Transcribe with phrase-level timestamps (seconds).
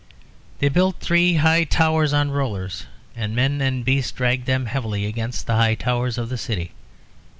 [0.57, 5.45] They built three high towers on rollers, and men and beasts dragged them heavily against
[5.45, 6.71] the high towers of the city.